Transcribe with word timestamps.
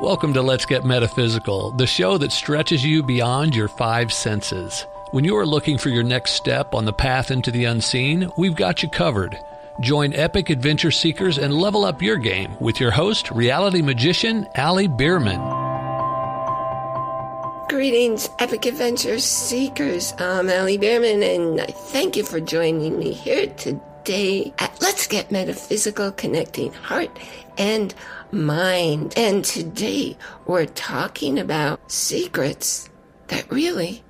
Welcome 0.00 0.32
to 0.34 0.42
Let's 0.42 0.64
Get 0.64 0.84
Metaphysical, 0.84 1.72
the 1.72 1.84
show 1.84 2.18
that 2.18 2.30
stretches 2.30 2.84
you 2.84 3.02
beyond 3.02 3.56
your 3.56 3.66
five 3.66 4.12
senses. 4.12 4.86
When 5.10 5.24
you 5.24 5.36
are 5.36 5.44
looking 5.44 5.76
for 5.76 5.88
your 5.88 6.04
next 6.04 6.34
step 6.34 6.72
on 6.72 6.84
the 6.84 6.92
path 6.92 7.32
into 7.32 7.50
the 7.50 7.64
unseen, 7.64 8.30
we've 8.36 8.54
got 8.54 8.80
you 8.80 8.88
covered. 8.88 9.36
Join 9.80 10.14
epic 10.14 10.50
adventure 10.50 10.92
seekers 10.92 11.36
and 11.36 11.52
level 11.52 11.84
up 11.84 12.00
your 12.00 12.16
game 12.16 12.56
with 12.60 12.78
your 12.78 12.92
host, 12.92 13.32
reality 13.32 13.82
magician 13.82 14.46
Ali 14.54 14.86
Bierman. 14.86 15.40
Greetings, 17.68 18.30
epic 18.38 18.66
adventure 18.66 19.18
seekers. 19.18 20.14
I'm 20.20 20.48
Ali 20.48 20.78
Bierman, 20.78 21.24
and 21.24 21.60
I 21.60 21.66
thank 21.66 22.16
you 22.16 22.22
for 22.22 22.38
joining 22.38 23.00
me 23.00 23.10
here 23.10 23.48
today 23.48 24.54
Let's 24.80 25.06
Get 25.08 25.32
Metaphysical, 25.32 26.12
connecting 26.12 26.72
heart 26.72 27.10
and 27.56 27.94
mind. 28.30 29.14
And 29.16 29.44
today 29.44 30.16
we're 30.46 30.66
talking 30.66 31.38
about 31.38 31.90
secrets 31.90 32.88
that 33.26 33.50
really 33.50 34.04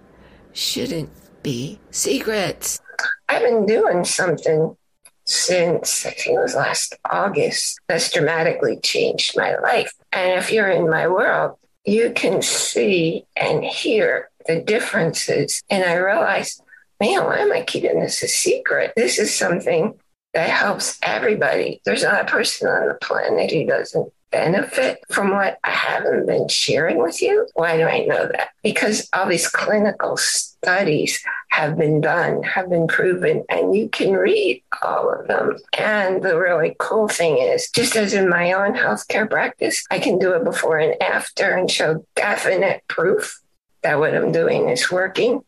shouldn't 0.52 1.10
be 1.42 1.78
secrets. 1.90 2.80
I've 3.28 3.42
been 3.42 3.64
doing 3.64 4.04
something 4.04 4.76
since 5.24 6.04
I 6.04 6.10
think 6.10 6.36
it 6.36 6.40
was 6.40 6.54
last 6.54 6.94
August 7.10 7.80
that's 7.88 8.10
dramatically 8.10 8.78
changed 8.80 9.36
my 9.36 9.56
life. 9.56 9.92
And 10.12 10.38
if 10.38 10.52
you're 10.52 10.70
in 10.70 10.90
my 10.90 11.08
world, 11.08 11.56
you 11.84 12.12
can 12.12 12.42
see 12.42 13.24
and 13.36 13.64
hear 13.64 14.30
the 14.46 14.60
differences. 14.60 15.62
And 15.70 15.84
I 15.84 15.94
realized, 15.94 16.62
man, 17.00 17.24
why 17.24 17.38
am 17.38 17.52
I 17.52 17.62
keeping 17.62 18.00
this 18.00 18.22
a 18.22 18.28
secret? 18.28 18.92
This 18.96 19.18
is 19.18 19.34
something 19.34 19.94
that 20.38 20.50
helps 20.50 21.00
everybody. 21.02 21.80
There's 21.84 22.04
not 22.04 22.20
a 22.20 22.24
person 22.24 22.68
on 22.68 22.86
the 22.86 22.94
planet 22.94 23.50
who 23.50 23.66
doesn't 23.66 24.12
benefit 24.30 25.00
from 25.10 25.30
what 25.30 25.58
I 25.64 25.70
haven't 25.70 26.26
been 26.26 26.46
sharing 26.46 26.98
with 26.98 27.20
you? 27.20 27.48
Why 27.54 27.76
do 27.76 27.82
I 27.82 28.04
know 28.04 28.28
that? 28.28 28.50
Because 28.62 29.08
all 29.12 29.26
these 29.26 29.48
clinical 29.48 30.16
studies 30.16 31.20
have 31.48 31.76
been 31.76 32.00
done, 32.00 32.44
have 32.44 32.70
been 32.70 32.86
proven, 32.86 33.44
and 33.48 33.74
you 33.74 33.88
can 33.88 34.12
read 34.12 34.62
all 34.80 35.12
of 35.12 35.26
them. 35.26 35.56
And 35.76 36.22
the 36.22 36.38
really 36.38 36.76
cool 36.78 37.08
thing 37.08 37.38
is, 37.38 37.68
just 37.70 37.96
as 37.96 38.14
in 38.14 38.28
my 38.28 38.52
own 38.52 38.74
healthcare 38.74 39.28
practice, 39.28 39.84
I 39.90 39.98
can 39.98 40.20
do 40.20 40.34
it 40.34 40.44
before 40.44 40.78
and 40.78 41.02
after 41.02 41.50
and 41.50 41.68
show 41.68 42.06
definite 42.14 42.84
proof 42.86 43.40
that 43.82 43.98
what 43.98 44.14
I'm 44.14 44.30
doing 44.30 44.68
is 44.68 44.88
working. 44.88 45.42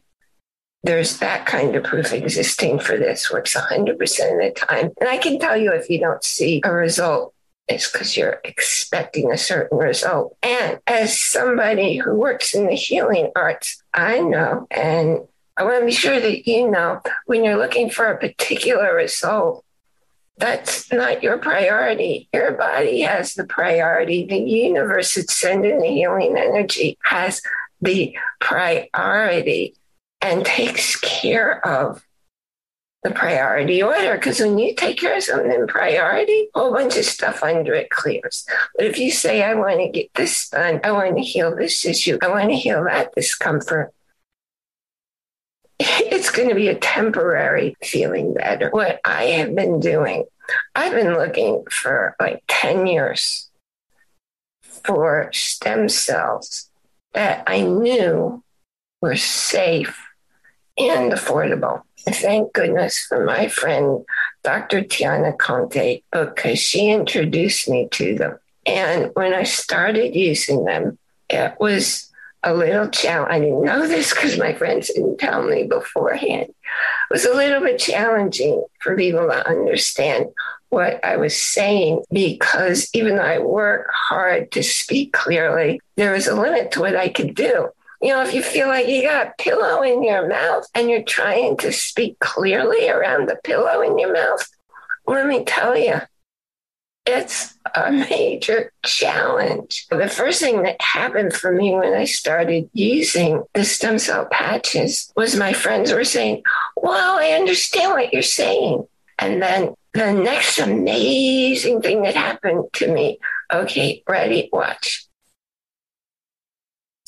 There's 0.82 1.18
that 1.18 1.44
kind 1.46 1.76
of 1.76 1.84
proof 1.84 2.12
existing 2.12 2.78
for 2.78 2.96
this, 2.96 3.30
works 3.30 3.54
100% 3.54 3.90
of 3.90 3.98
the 3.98 4.52
time. 4.56 4.90
And 4.98 5.08
I 5.08 5.18
can 5.18 5.38
tell 5.38 5.56
you 5.56 5.72
if 5.72 5.90
you 5.90 6.00
don't 6.00 6.24
see 6.24 6.62
a 6.64 6.72
result 6.72 7.34
it's 7.70 7.90
because 7.90 8.16
you're 8.16 8.40
expecting 8.42 9.30
a 9.30 9.38
certain 9.38 9.78
result. 9.78 10.36
And 10.42 10.80
as 10.88 11.22
somebody 11.22 11.96
who 11.96 12.16
works 12.16 12.52
in 12.52 12.66
the 12.66 12.74
healing 12.74 13.30
arts, 13.36 13.82
I 13.94 14.18
know, 14.18 14.66
and 14.72 15.20
I 15.56 15.62
want 15.62 15.80
to 15.80 15.86
be 15.86 15.92
sure 15.92 16.18
that 16.18 16.48
you 16.48 16.68
know 16.68 17.00
when 17.26 17.44
you're 17.44 17.56
looking 17.56 17.88
for 17.88 18.06
a 18.06 18.18
particular 18.18 18.94
result, 18.94 19.64
that's 20.36 20.90
not 20.90 21.22
your 21.22 21.38
priority. 21.38 22.28
Your 22.32 22.52
body 22.52 23.02
has 23.02 23.34
the 23.34 23.44
priority. 23.44 24.26
The 24.26 24.38
universe 24.38 25.14
that's 25.14 25.36
sending 25.36 25.80
the 25.80 25.86
healing 25.86 26.36
energy 26.36 26.98
has 27.04 27.40
the 27.80 28.16
priority 28.40 29.74
and 30.20 30.44
takes 30.44 30.96
care 30.96 31.66
of 31.66 32.04
the 33.02 33.10
priority 33.10 33.82
order 33.82 34.14
because 34.14 34.40
when 34.40 34.58
you 34.58 34.74
take 34.74 34.98
care 34.98 35.16
of 35.16 35.22
something 35.22 35.50
in 35.50 35.66
priority, 35.66 36.48
a 36.54 36.58
whole 36.58 36.72
bunch 36.72 36.96
of 36.96 37.04
stuff 37.04 37.42
under 37.42 37.72
it 37.72 37.88
clears. 37.88 38.46
But 38.76 38.86
if 38.86 38.98
you 38.98 39.10
say, 39.10 39.42
I 39.42 39.54
want 39.54 39.80
to 39.80 39.88
get 39.88 40.12
this 40.14 40.50
done, 40.50 40.80
I 40.84 40.92
want 40.92 41.16
to 41.16 41.22
heal 41.22 41.56
this 41.56 41.84
issue, 41.86 42.18
I 42.20 42.28
want 42.28 42.50
to 42.50 42.56
heal 42.56 42.84
that 42.84 43.14
discomfort, 43.14 43.94
it's 45.78 46.30
going 46.30 46.50
to 46.50 46.54
be 46.54 46.68
a 46.68 46.78
temporary 46.78 47.74
feeling 47.82 48.34
better. 48.34 48.68
What 48.68 49.00
I 49.04 49.24
have 49.24 49.54
been 49.54 49.80
doing, 49.80 50.24
I've 50.74 50.92
been 50.92 51.14
looking 51.14 51.64
for 51.70 52.16
like 52.20 52.42
10 52.48 52.86
years 52.86 53.48
for 54.84 55.30
stem 55.32 55.88
cells 55.88 56.68
that 57.14 57.44
I 57.46 57.62
knew 57.62 58.42
were 59.00 59.16
safe 59.16 59.98
and 60.80 61.12
affordable. 61.12 61.82
Thank 61.98 62.54
goodness 62.54 62.98
for 63.08 63.24
my 63.24 63.48
friend, 63.48 64.04
Dr. 64.42 64.82
Tiana 64.82 65.36
Conte, 65.36 66.02
because 66.10 66.58
she 66.58 66.90
introduced 66.90 67.68
me 67.68 67.88
to 67.92 68.14
them. 68.14 68.38
And 68.64 69.10
when 69.14 69.34
I 69.34 69.42
started 69.42 70.14
using 70.14 70.64
them, 70.64 70.98
it 71.28 71.54
was 71.60 72.10
a 72.42 72.54
little 72.54 72.88
challenge. 72.88 73.32
I 73.32 73.40
didn't 73.40 73.64
know 73.64 73.86
this 73.86 74.14
because 74.14 74.38
my 74.38 74.54
friends 74.54 74.88
didn't 74.88 75.18
tell 75.18 75.42
me 75.42 75.64
beforehand. 75.64 76.48
It 76.48 76.54
was 77.10 77.26
a 77.26 77.34
little 77.34 77.60
bit 77.60 77.78
challenging 77.78 78.64
for 78.80 78.96
people 78.96 79.28
to 79.28 79.46
understand 79.46 80.26
what 80.70 81.04
I 81.04 81.16
was 81.16 81.36
saying 81.36 82.02
because 82.10 82.88
even 82.94 83.16
though 83.16 83.22
I 83.22 83.40
work 83.40 83.88
hard 83.92 84.52
to 84.52 84.62
speak 84.62 85.12
clearly, 85.12 85.80
there 85.96 86.12
was 86.12 86.26
a 86.26 86.40
limit 86.40 86.72
to 86.72 86.80
what 86.80 86.96
I 86.96 87.08
could 87.08 87.34
do. 87.34 87.68
You 88.00 88.08
know, 88.08 88.22
if 88.22 88.32
you 88.32 88.42
feel 88.42 88.68
like 88.68 88.88
you 88.88 89.02
got 89.02 89.26
a 89.26 89.34
pillow 89.38 89.82
in 89.82 90.02
your 90.02 90.26
mouth 90.26 90.66
and 90.74 90.88
you're 90.88 91.02
trying 91.02 91.56
to 91.58 91.72
speak 91.72 92.18
clearly 92.18 92.88
around 92.88 93.28
the 93.28 93.38
pillow 93.44 93.82
in 93.82 93.98
your 93.98 94.12
mouth, 94.12 94.48
let 95.06 95.26
me 95.26 95.44
tell 95.44 95.76
you, 95.76 96.00
it's 97.04 97.58
a 97.74 97.90
mm. 97.90 98.08
major 98.08 98.72
challenge. 98.84 99.86
The 99.90 100.08
first 100.08 100.40
thing 100.40 100.62
that 100.62 100.80
happened 100.80 101.34
for 101.34 101.52
me 101.52 101.74
when 101.74 101.92
I 101.92 102.04
started 102.04 102.70
using 102.72 103.42
the 103.54 103.64
stem 103.64 103.98
cell 103.98 104.26
patches 104.30 105.12
was 105.16 105.36
my 105.36 105.52
friends 105.52 105.92
were 105.92 106.04
saying, 106.04 106.42
Wow, 106.76 107.18
I 107.18 107.32
understand 107.32 107.92
what 107.92 108.12
you're 108.12 108.22
saying. 108.22 108.86
And 109.18 109.42
then 109.42 109.74
the 109.92 110.12
next 110.12 110.58
amazing 110.58 111.82
thing 111.82 112.02
that 112.02 112.14
happened 112.14 112.66
to 112.74 112.92
me 112.92 113.18
okay, 113.52 114.02
ready, 114.08 114.48
watch 114.52 115.06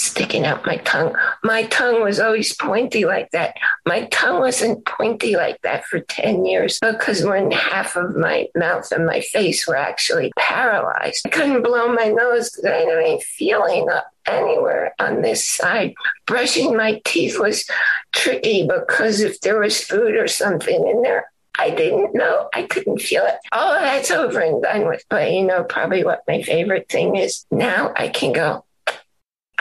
sticking 0.03 0.45
out 0.45 0.67
my 0.67 0.77
tongue. 0.79 1.15
My 1.43 1.65
tongue 1.65 2.03
was 2.03 2.21
always 2.21 2.55
pointy 2.55 3.05
like 3.05 3.31
that. 3.31 3.57
My 3.87 4.07
tongue 4.07 4.41
wasn't 4.41 4.85
pointy 4.85 5.37
like 5.37 5.61
that 5.63 5.85
for 5.87 6.01
10 6.01 6.45
years 6.45 6.79
because 6.81 7.25
when 7.25 7.51
half 7.51 7.97
of 7.97 8.17
my 8.17 8.49
mouth 8.57 8.91
and 8.93 9.07
my 9.07 9.21
face 9.21 9.67
were 9.67 9.77
actually 9.77 10.33
paralyzed. 10.39 11.27
I 11.27 11.31
couldn't 11.31 11.63
blow 11.63 11.93
my 11.93 12.09
nose 12.09 12.51
because 12.51 12.65
I 12.65 12.79
didn't 12.79 12.91
have 12.91 12.99
any 12.99 13.21
feeling 13.21 13.89
up 13.89 14.07
anywhere 14.27 14.95
on 14.99 15.23
this 15.23 15.47
side. 15.47 15.95
Brushing 16.27 16.77
my 16.77 17.01
teeth 17.05 17.39
was 17.39 17.69
tricky 18.13 18.67
because 18.67 19.21
if 19.21 19.41
there 19.41 19.61
was 19.61 19.83
food 19.83 20.17
or 20.17 20.29
something 20.29 20.89
in 20.89 21.03
there, 21.03 21.33
I 21.59 21.71
didn't 21.71 22.15
know. 22.15 22.49
I 22.55 22.63
couldn't 22.63 23.01
feel 23.01 23.25
it. 23.25 23.37
Of 23.53 23.81
that's 23.81 24.11
over 24.11 24.41
and 24.41 24.63
done 24.63 24.87
with. 24.87 25.05
But 25.09 25.33
you 25.33 25.45
know, 25.45 25.65
probably 25.65 26.05
what 26.05 26.23
my 26.27 26.43
favorite 26.43 26.89
thing 26.89 27.17
is 27.17 27.47
now 27.51 27.93
I 27.97 28.09
can 28.09 28.33
go, 28.33 28.65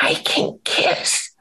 I 0.01 0.15
can 0.15 0.59
kiss. 0.63 1.31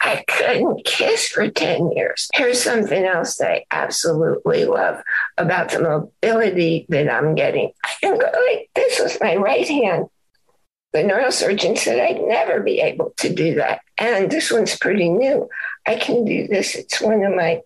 I 0.00 0.22
couldn't 0.28 0.84
kiss 0.84 1.28
for 1.28 1.50
10 1.50 1.92
years. 1.92 2.28
Here's 2.34 2.62
something 2.62 3.04
else 3.04 3.36
that 3.36 3.50
I 3.50 3.64
absolutely 3.70 4.66
love 4.66 5.02
about 5.38 5.70
the 5.70 5.80
mobility 5.80 6.84
that 6.90 7.10
I'm 7.10 7.34
getting. 7.34 7.72
I 7.82 7.90
can 8.02 8.18
go 8.18 8.30
like 8.50 8.68
this 8.74 9.00
with 9.00 9.18
my 9.22 9.36
right 9.36 9.66
hand. 9.66 10.06
The 10.92 11.00
neurosurgeon 11.00 11.78
said 11.78 11.98
I'd 11.98 12.20
never 12.20 12.60
be 12.60 12.80
able 12.80 13.14
to 13.16 13.32
do 13.32 13.54
that. 13.54 13.80
And 13.96 14.30
this 14.30 14.52
one's 14.52 14.78
pretty 14.78 15.08
new. 15.08 15.48
I 15.86 15.96
can 15.96 16.24
do 16.24 16.46
this. 16.46 16.74
It's 16.74 17.00
one 17.00 17.24
of 17.24 17.34
my 17.34 17.62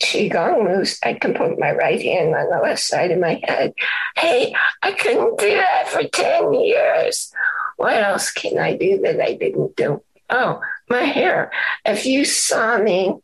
Qigong 0.00 0.64
moves. 0.64 0.98
I 1.02 1.14
can 1.14 1.34
put 1.34 1.58
my 1.58 1.72
right 1.72 2.00
hand 2.00 2.34
on 2.34 2.48
the 2.48 2.58
left 2.58 2.80
side 2.80 3.10
of 3.10 3.18
my 3.18 3.40
head. 3.44 3.74
Hey, 4.16 4.54
I 4.82 4.92
couldn't 4.92 5.38
do 5.38 5.50
that 5.50 5.88
for 5.88 6.02
10 6.04 6.54
years. 6.54 7.32
What 7.80 7.96
else 7.96 8.30
can 8.30 8.58
I 8.58 8.76
do 8.76 9.00
that 9.04 9.18
I 9.22 9.32
didn't 9.32 9.74
do? 9.74 10.02
Oh, 10.28 10.60
my 10.90 11.00
hair. 11.00 11.50
If 11.86 12.04
you 12.04 12.26
saw 12.26 12.76
me 12.76 13.14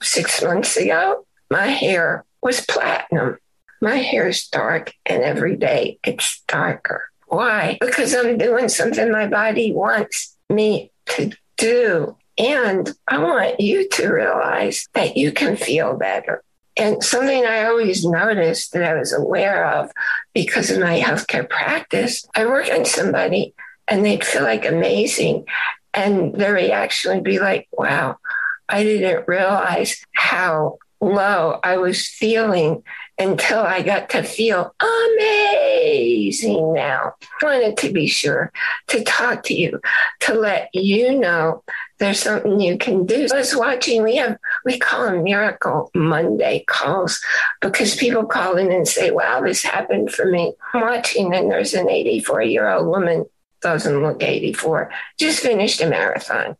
six 0.00 0.40
months 0.40 0.76
ago, 0.76 1.26
my 1.50 1.66
hair 1.66 2.24
was 2.40 2.60
platinum. 2.60 3.38
My 3.80 3.96
hair 3.96 4.28
is 4.28 4.46
dark, 4.46 4.92
and 5.04 5.24
every 5.24 5.56
day 5.56 5.98
it's 6.04 6.44
darker. 6.46 7.10
Why? 7.26 7.76
Because 7.80 8.14
I'm 8.14 8.38
doing 8.38 8.68
something 8.68 9.10
my 9.10 9.26
body 9.26 9.72
wants 9.72 10.36
me 10.48 10.92
to 11.06 11.32
do. 11.56 12.16
And 12.38 12.94
I 13.08 13.18
want 13.18 13.58
you 13.58 13.88
to 13.88 14.12
realize 14.12 14.86
that 14.94 15.16
you 15.16 15.32
can 15.32 15.56
feel 15.56 15.96
better. 15.96 16.44
And 16.76 17.02
something 17.02 17.44
I 17.44 17.64
always 17.64 18.04
noticed 18.04 18.74
that 18.74 18.84
I 18.84 18.94
was 18.94 19.12
aware 19.12 19.66
of 19.66 19.90
because 20.34 20.70
of 20.70 20.78
my 20.78 21.00
healthcare 21.00 21.50
practice, 21.50 22.24
I 22.36 22.46
work 22.46 22.68
on 22.70 22.84
somebody 22.84 23.54
and 23.88 24.04
they'd 24.04 24.24
feel 24.24 24.42
like 24.42 24.66
amazing. 24.66 25.46
And 25.92 26.34
their 26.34 26.54
reaction 26.54 27.14
would 27.14 27.24
be 27.24 27.38
like, 27.38 27.68
wow, 27.72 28.18
I 28.68 28.82
didn't 28.82 29.28
realize 29.28 30.04
how 30.12 30.78
low 31.00 31.60
I 31.62 31.76
was 31.76 32.06
feeling 32.06 32.82
until 33.18 33.60
I 33.60 33.82
got 33.82 34.10
to 34.10 34.22
feel 34.22 34.74
amazing. 34.80 36.74
now. 36.74 37.14
I 37.42 37.44
wanted 37.44 37.76
to 37.78 37.92
be 37.92 38.06
sure 38.08 38.52
to 38.88 39.04
talk 39.04 39.44
to 39.44 39.54
you, 39.54 39.80
to 40.20 40.34
let 40.34 40.70
you 40.72 41.18
know 41.18 41.62
there's 41.98 42.20
something 42.20 42.60
you 42.60 42.76
can 42.76 43.06
do. 43.06 43.28
I 43.32 43.36
was 43.36 43.54
watching, 43.54 44.02
we 44.02 44.16
have, 44.16 44.36
we 44.64 44.78
call 44.78 45.04
them 45.04 45.22
Miracle 45.22 45.90
Monday 45.94 46.64
calls 46.66 47.20
because 47.60 47.94
people 47.94 48.26
call 48.26 48.56
in 48.56 48.72
and 48.72 48.88
say, 48.88 49.12
wow, 49.12 49.40
this 49.40 49.62
happened 49.62 50.10
for 50.10 50.26
me. 50.26 50.54
I'm 50.72 50.80
watching 50.80 51.32
and 51.34 51.50
there's 51.50 51.74
an 51.74 51.88
84 51.88 52.42
year 52.42 52.68
old 52.68 52.88
woman, 52.88 53.26
doesn't 53.64 54.02
look 54.02 54.22
84, 54.22 54.92
just 55.18 55.40
finished 55.40 55.80
a 55.80 55.88
marathon 55.88 56.56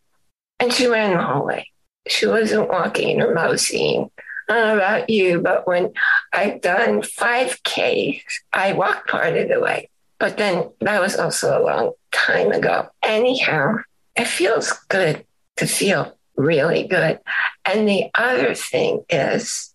and 0.59 0.73
she 0.73 0.87
ran 0.89 1.17
the 1.17 1.23
hallway. 1.23 1.69
She 2.09 2.27
wasn't 2.27 2.69
walking 2.69 3.21
or 3.21 3.35
moseying. 3.35 4.11
I 4.49 4.55
don't 4.55 4.69
know 4.69 4.77
about 4.77 5.11
you, 5.11 5.41
but 5.41 5.67
when 5.67 5.93
I've 6.33 6.61
done 6.61 7.03
5K, 7.03 8.23
I 8.53 8.73
walked 8.73 9.09
part 9.09 9.37
of 9.37 9.49
the 9.49 9.61
way. 9.61 9.89
But 10.19 10.37
then 10.37 10.71
that 10.81 11.01
was 11.01 11.17
also 11.17 11.59
a 11.59 11.65
long 11.65 11.93
time 12.12 12.51
ago. 12.53 12.89
Anyhow, 13.03 13.77
it 14.17 14.27
feels 14.27 14.73
good 14.89 15.25
to 15.56 15.67
feel 15.67 16.17
really 16.37 16.87
good. 16.87 17.21
And 17.65 17.89
the 17.89 18.11
other 18.15 18.55
thing 18.55 19.05
is, 19.09 19.75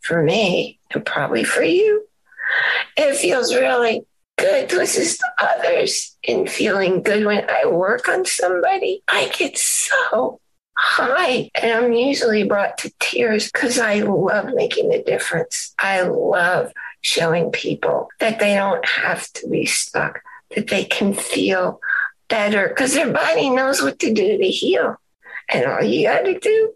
for 0.00 0.22
me, 0.22 0.78
and 0.92 1.04
probably 1.04 1.44
for 1.44 1.62
you, 1.62 2.06
it 2.96 3.16
feels 3.16 3.54
really 3.54 4.06
good 4.42 4.68
to 4.68 4.80
assist 4.80 5.22
others 5.38 6.16
in 6.24 6.48
feeling 6.48 7.00
good. 7.02 7.24
When 7.24 7.48
I 7.48 7.66
work 7.66 8.08
on 8.08 8.24
somebody, 8.24 9.02
I 9.06 9.28
get 9.28 9.56
so 9.56 10.40
high 10.76 11.48
and 11.54 11.72
I'm 11.72 11.92
usually 11.92 12.42
brought 12.42 12.76
to 12.78 12.92
tears 12.98 13.52
because 13.52 13.78
I 13.78 14.00
love 14.00 14.52
making 14.52 14.92
a 14.92 15.02
difference. 15.02 15.72
I 15.78 16.02
love 16.02 16.72
showing 17.02 17.52
people 17.52 18.08
that 18.18 18.40
they 18.40 18.54
don't 18.54 18.84
have 18.84 19.32
to 19.34 19.48
be 19.48 19.64
stuck, 19.64 20.20
that 20.56 20.68
they 20.68 20.84
can 20.84 21.14
feel 21.14 21.80
better 22.28 22.68
because 22.68 22.94
their 22.94 23.12
body 23.12 23.48
knows 23.48 23.80
what 23.80 24.00
to 24.00 24.12
do 24.12 24.38
to 24.38 24.48
heal. 24.48 24.96
And 25.48 25.66
all 25.66 25.84
you 25.84 26.08
got 26.08 26.22
to 26.22 26.38
do 26.38 26.74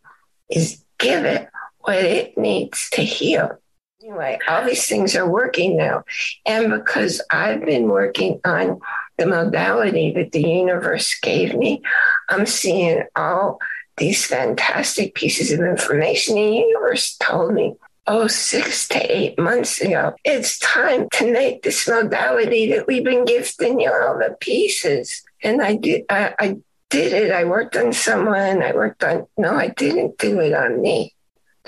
is 0.49 0.85
give 0.99 1.25
it 1.25 1.49
what 1.81 1.97
it 1.97 2.39
needs 2.39 2.91
to 2.91 3.03
heal. 3.03 3.59
Anyway, 4.07 4.39
all 4.47 4.65
these 4.65 4.87
things 4.87 5.17
are 5.17 5.29
working 5.29 5.77
now. 5.77 6.05
And 6.45 6.71
because 6.71 7.21
I've 7.29 7.65
been 7.65 7.89
working 7.89 8.41
on 8.45 8.79
the 9.19 9.27
modality 9.27 10.13
that 10.13 10.31
the 10.31 10.43
universe 10.43 11.19
gave 11.21 11.57
me, 11.57 11.83
I'm 12.29 12.47
seeing 12.47 13.03
all 13.17 13.59
these 13.97 14.25
fantastic 14.25 15.17
pieces 15.17 15.51
of 15.51 15.59
information 15.59 16.37
the 16.37 16.41
universe 16.41 17.17
told 17.17 17.53
me 17.53 17.75
oh, 18.07 18.29
six 18.29 18.87
to 18.89 19.13
eight 19.13 19.37
months 19.41 19.81
ago. 19.81 20.15
It's 20.25 20.61
time 20.61 21.09
to 21.15 21.33
make 21.33 21.65
this 21.65 21.89
modality 21.89 22.71
that 22.71 22.87
we've 22.87 23.03
been 23.03 23.25
gifting 23.25 23.81
you 23.81 23.91
all 23.91 24.19
the 24.19 24.37
pieces. 24.39 25.25
And 25.43 25.61
I 25.61 25.75
did, 25.75 26.05
I, 26.09 26.33
I 26.39 26.59
did 26.91 27.13
it. 27.13 27.33
I 27.33 27.43
worked 27.43 27.77
on 27.77 27.93
someone. 27.93 28.63
I 28.63 28.73
worked 28.73 29.03
on, 29.03 29.27
no, 29.37 29.53
I 29.53 29.71
didn't 29.71 30.19
do 30.19 30.39
it 30.39 30.55
on 30.55 30.81
me. 30.81 31.16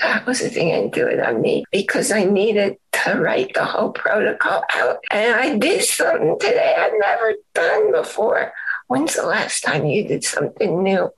That 0.01 0.27
was 0.27 0.41
the 0.41 0.51
thing 0.51 0.73
I 0.73 0.81
didn't 0.81 0.95
do 0.95 1.07
it 1.07 1.21
on 1.21 1.41
me 1.41 1.65
because 1.73 2.13
I 2.13 2.25
needed 2.25 2.77
to 2.93 3.15
write 3.21 3.55
the 3.55 3.65
whole 3.65 3.91
protocol 3.91 4.63
out. 4.75 4.99
And 5.11 5.35
I 5.35 5.59
did 5.59 5.85
something 5.85 6.39
today 6.39 6.75
I'd 6.79 6.93
never 6.99 7.35
done 7.55 7.93
before. 7.93 8.53
When's 8.87 9.15
the 9.15 9.27
last 9.27 9.63
time 9.63 9.87
you 9.87 10.07
did 10.07 10.25
something 10.25 10.83
new 10.83 11.11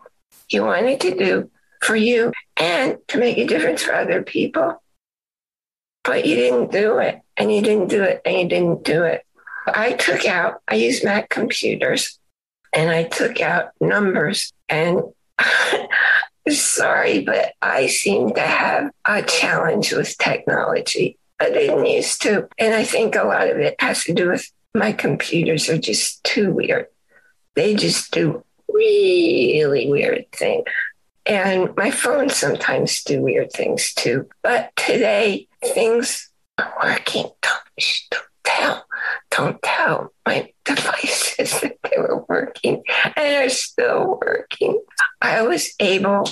you 0.48 0.64
wanted 0.64 1.00
to 1.00 1.16
do 1.16 1.50
for 1.80 1.94
you 1.94 2.32
and 2.56 2.98
to 3.08 3.18
make 3.18 3.38
a 3.38 3.46
difference 3.46 3.82
for 3.82 3.94
other 3.94 4.22
people? 4.22 4.80
but 6.04 6.26
you 6.26 6.34
didn't 6.34 6.72
do 6.72 6.98
it 6.98 7.20
and 7.36 7.52
you 7.52 7.62
didn't 7.62 7.88
do 7.88 8.02
it 8.02 8.20
and 8.24 8.36
you 8.36 8.48
didn't 8.48 8.84
do 8.84 9.04
it. 9.04 9.24
I 9.66 9.92
took 9.92 10.24
out, 10.24 10.62
I 10.66 10.74
used 10.74 11.04
Mac 11.04 11.28
computers 11.28 12.18
and 12.72 12.90
I 12.90 13.04
took 13.04 13.40
out 13.40 13.70
numbers 13.80 14.52
and 14.68 15.02
sorry, 16.48 17.22
but 17.22 17.52
I 17.60 17.86
seem 17.86 18.34
to 18.34 18.40
have 18.40 18.90
a 19.06 19.22
challenge 19.22 19.92
with 19.92 20.16
technology. 20.18 21.18
I 21.40 21.50
didn't 21.50 21.86
used 21.86 22.22
to. 22.22 22.48
And 22.58 22.74
I 22.74 22.84
think 22.84 23.14
a 23.14 23.24
lot 23.24 23.48
of 23.48 23.58
it 23.58 23.76
has 23.80 24.04
to 24.04 24.12
do 24.12 24.30
with 24.30 24.50
my 24.74 24.92
computers 24.92 25.68
are 25.68 25.78
just 25.78 26.22
too 26.24 26.52
weird. 26.52 26.86
They 27.56 27.74
just 27.74 28.12
do 28.12 28.44
really 28.68 29.88
weird 29.88 30.30
things. 30.32 30.64
And 31.26 31.74
my 31.76 31.90
phones 31.90 32.36
sometimes 32.36 33.02
do 33.02 33.22
weird 33.22 33.52
things 33.52 33.92
too. 33.94 34.28
But 34.42 34.74
today, 34.76 35.48
things 35.62 36.30
are 36.58 36.72
working. 36.82 37.30
Don't, 37.42 38.10
don't 38.10 38.24
tell. 38.44 38.84
Don't 39.30 39.62
tell 39.62 40.12
my 40.26 40.52
devices 40.64 41.60
that 41.60 41.78
they 41.82 41.98
were 41.98 42.24
working 42.28 42.82
and 43.16 43.44
are 43.44 43.48
still 43.48 44.18
working. 44.24 44.49
I 45.40 45.42
was 45.42 45.72
able 45.80 46.28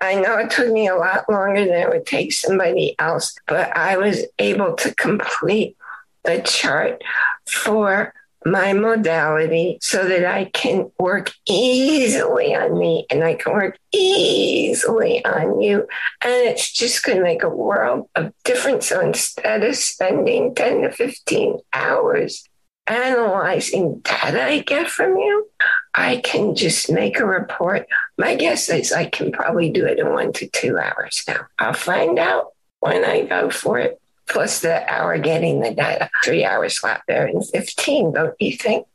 I 0.00 0.14
know 0.14 0.38
it 0.38 0.50
took 0.50 0.70
me 0.72 0.88
a 0.88 0.94
lot 0.94 1.28
longer 1.28 1.64
than 1.64 1.74
it 1.74 1.88
would 1.88 2.06
take 2.06 2.32
somebody 2.32 2.94
else, 2.98 3.34
but 3.46 3.74
I 3.76 3.96
was 3.98 4.24
able 4.38 4.74
to 4.74 4.94
complete 4.94 5.76
the 6.24 6.40
chart 6.40 7.02
for 7.46 8.14
my 8.44 8.72
modality 8.72 9.78
so 9.82 10.06
that 10.08 10.24
I 10.24 10.46
can 10.46 10.90
work 10.98 11.32
easily 11.46 12.54
on 12.54 12.78
me 12.78 13.06
and 13.10 13.22
I 13.22 13.34
can 13.34 13.52
work 13.52 13.78
easily 13.92 15.24
on 15.24 15.60
you. 15.60 15.86
And 16.22 16.32
it's 16.48 16.70
just 16.72 17.04
going 17.04 17.18
to 17.18 17.24
make 17.24 17.42
a 17.42 17.48
world 17.48 18.08
of 18.14 18.32
difference. 18.44 18.88
So 18.88 19.00
instead 19.00 19.62
of 19.62 19.76
spending 19.76 20.54
10 20.54 20.82
to 20.82 20.90
15 20.90 21.58
hours 21.72 22.44
analyzing 22.86 24.00
data 24.00 24.44
I 24.44 24.60
get 24.60 24.88
from 24.88 25.16
you, 25.16 25.48
I 25.96 26.18
can 26.18 26.54
just 26.54 26.90
make 26.90 27.18
a 27.18 27.26
report. 27.26 27.88
My 28.18 28.36
guess 28.36 28.68
is 28.68 28.92
I 28.92 29.06
can 29.06 29.32
probably 29.32 29.70
do 29.70 29.86
it 29.86 29.98
in 29.98 30.12
one 30.12 30.32
to 30.34 30.48
two 30.48 30.78
hours 30.78 31.24
now. 31.26 31.46
I'll 31.58 31.72
find 31.72 32.18
out 32.18 32.52
when 32.80 33.04
I 33.04 33.22
go 33.22 33.48
for 33.48 33.78
it 33.78 34.00
plus 34.28 34.60
the 34.60 34.92
hour 34.92 35.18
getting 35.18 35.60
the 35.60 35.72
data. 35.72 36.10
Three 36.24 36.44
hours 36.44 36.80
left 36.82 37.04
there 37.08 37.26
in 37.26 37.42
15, 37.42 38.12
don't 38.12 38.34
you 38.40 38.56
think? 38.56 38.86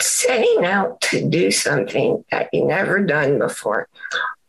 Setting 0.00 0.64
out 0.64 1.00
to 1.02 1.28
do 1.28 1.50
something 1.50 2.24
that 2.30 2.48
you 2.52 2.64
never 2.64 3.00
done 3.00 3.38
before, 3.38 3.88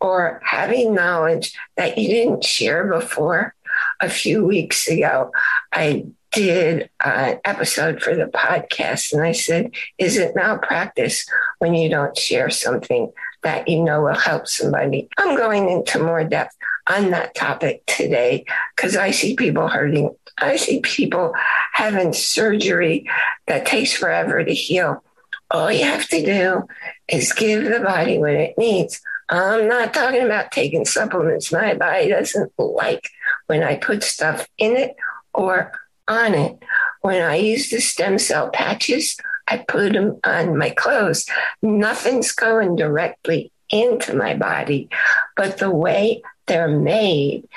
or 0.02 0.42
having 0.44 0.96
knowledge 0.96 1.56
that 1.78 1.98
you 1.98 2.08
didn't 2.08 2.44
share 2.44 2.88
before. 2.92 3.54
A 4.00 4.10
few 4.10 4.44
weeks 4.46 4.88
ago, 4.88 5.32
I 5.72 6.06
did 6.36 6.90
an 7.04 7.40
episode 7.46 8.04
for 8.04 8.14
the 8.14 8.26
podcast 8.26 9.14
and 9.14 9.24
I 9.24 9.32
said, 9.32 9.72
Is 9.98 10.18
it 10.18 10.36
malpractice 10.36 11.26
when 11.60 11.74
you 11.74 11.90
don't 11.90 12.18
share 12.18 12.50
something 12.50 13.12
that 13.44 13.70
you 13.70 13.82
know 13.82 14.02
will 14.02 14.16
help 14.16 14.46
somebody? 14.46 15.08
I'm 15.18 15.38
going 15.38 15.70
into 15.70 15.98
more 15.98 16.26
depth 16.26 16.56
on 16.88 17.12
that 17.12 17.36
topic 17.36 17.86
today 17.88 18.46
because 18.76 18.98
I 18.98 19.12
see 19.12 19.36
people 19.36 19.70
hurting. 19.70 20.14
I 20.38 20.58
see 20.58 20.82
people 20.82 21.34
having 21.72 22.12
surgery 22.12 23.10
that 23.48 23.66
takes 23.66 23.94
forever 23.94 24.44
to 24.44 24.54
heal. 24.54 25.04
All 25.52 25.72
you 25.72 25.86
have 25.86 26.08
to 26.10 26.26
do 26.26 26.68
is 27.08 27.32
give 27.32 27.64
the 27.64 27.80
body 27.80 28.18
what 28.18 28.34
it 28.34 28.58
needs. 28.58 29.02
I'm 29.30 29.70
not 29.70 29.94
talking 29.94 30.24
about 30.24 30.52
taking 30.52 30.84
supplements. 30.84 31.52
My 31.52 31.76
body 31.76 32.10
doesn't 32.10 32.52
like 32.60 33.10
when 33.48 33.64
I 33.64 33.78
put 33.78 34.04
stuff 34.04 34.48
in 34.58 34.76
it 34.76 34.96
or 35.34 35.72
on 36.08 36.34
it. 36.34 36.58
When 37.02 37.22
I 37.22 37.36
use 37.36 37.70
the 37.70 37.80
stem 37.80 38.18
cell 38.18 38.50
patches, 38.50 39.18
I 39.48 39.58
put 39.58 39.94
them 39.94 40.20
on 40.24 40.58
my 40.58 40.72
clothes. 40.72 41.26
Nothing's 41.62 42.32
going 42.32 42.76
directly 42.76 43.52
into 43.70 44.16
my 44.16 44.36
body, 44.36 44.90
but 45.36 45.58
the 45.58 45.72
way 45.72 46.22
they're 46.48 46.68
made, 46.68 47.48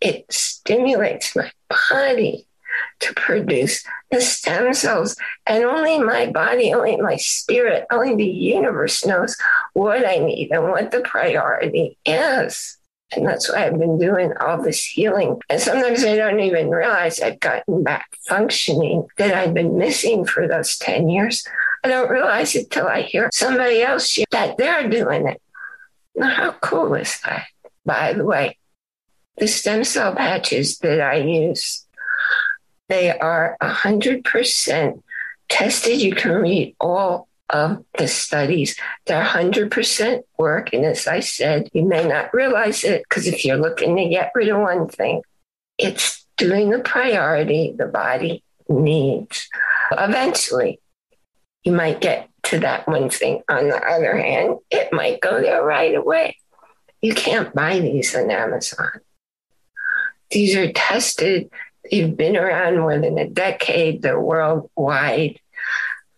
it 0.00 0.24
stimulates 0.30 1.34
my 1.34 1.50
body 1.90 2.46
to 3.00 3.14
produce 3.14 3.84
the 4.10 4.20
stem 4.20 4.72
cells. 4.74 5.16
And 5.46 5.64
only 5.64 5.98
my 5.98 6.26
body, 6.26 6.72
only 6.72 6.96
my 6.96 7.16
spirit, 7.16 7.86
only 7.90 8.14
the 8.14 8.24
universe 8.24 9.04
knows 9.04 9.36
what 9.72 10.06
I 10.06 10.18
need 10.18 10.50
and 10.52 10.64
what 10.64 10.90
the 10.90 11.00
priority 11.00 11.98
is. 12.04 12.78
And 13.12 13.26
that's 13.26 13.50
why 13.50 13.66
I've 13.66 13.78
been 13.78 13.98
doing 13.98 14.32
all 14.40 14.60
this 14.60 14.84
healing. 14.84 15.40
And 15.48 15.60
sometimes 15.60 16.04
I 16.04 16.16
don't 16.16 16.40
even 16.40 16.70
realize 16.70 17.20
I've 17.20 17.40
gotten 17.40 17.84
back 17.84 18.16
functioning 18.26 19.06
that 19.16 19.32
I've 19.32 19.54
been 19.54 19.78
missing 19.78 20.24
for 20.24 20.48
those 20.48 20.76
10 20.78 21.08
years. 21.08 21.46
I 21.84 21.88
don't 21.88 22.10
realize 22.10 22.56
it 22.56 22.70
till 22.70 22.88
I 22.88 23.02
hear 23.02 23.30
somebody 23.32 23.82
else 23.82 24.08
share 24.08 24.24
that 24.32 24.58
they're 24.58 24.88
doing 24.88 25.28
it. 25.28 25.40
Now, 26.16 26.30
how 26.30 26.52
cool 26.52 26.94
is 26.94 27.20
that? 27.20 27.46
by 27.86 28.12
the 28.12 28.24
way. 28.24 28.58
The 29.38 29.46
stem 29.46 29.84
cell 29.84 30.14
patches 30.14 30.78
that 30.78 31.00
I 31.00 31.16
use, 31.16 31.86
they 32.88 33.16
are 33.16 33.56
100% 33.62 35.02
tested. 35.48 36.00
You 36.00 36.14
can 36.14 36.32
read 36.32 36.74
all 36.80 37.28
of 37.50 37.84
the 37.98 38.08
studies. 38.08 38.76
They're 39.06 39.24
100% 39.24 40.22
work. 40.38 40.72
And 40.72 40.84
as 40.84 41.06
I 41.06 41.20
said, 41.20 41.70
you 41.72 41.84
may 41.84 42.06
not 42.06 42.34
realize 42.34 42.84
it 42.84 43.04
because 43.08 43.26
if 43.26 43.44
you're 43.44 43.56
looking 43.56 43.96
to 43.96 44.08
get 44.08 44.32
rid 44.34 44.48
of 44.48 44.60
one 44.60 44.88
thing, 44.88 45.22
it's 45.78 46.26
doing 46.36 46.70
the 46.70 46.80
priority 46.80 47.74
the 47.76 47.86
body 47.86 48.42
needs. 48.68 49.48
Eventually, 49.92 50.80
you 51.64 51.72
might 51.72 52.00
get 52.00 52.28
to 52.44 52.58
that 52.60 52.86
one 52.86 53.10
thing. 53.10 53.42
On 53.48 53.68
the 53.68 53.82
other 53.82 54.16
hand, 54.16 54.58
it 54.70 54.92
might 54.92 55.20
go 55.20 55.40
there 55.40 55.64
right 55.64 55.94
away. 55.94 56.36
You 57.02 57.14
can't 57.14 57.54
buy 57.54 57.78
these 57.78 58.14
on 58.14 58.30
Amazon. 58.30 59.00
These 60.30 60.56
are 60.56 60.72
tested. 60.72 61.50
They've 61.90 62.16
been 62.16 62.36
around 62.36 62.78
more 62.78 62.98
than 62.98 63.18
a 63.18 63.28
decade. 63.28 64.02
They're 64.02 64.20
worldwide. 64.20 65.40